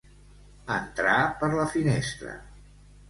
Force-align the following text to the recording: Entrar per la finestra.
Entrar 0.77 1.19
per 1.43 1.51
la 1.59 1.67
finestra. 1.75 2.35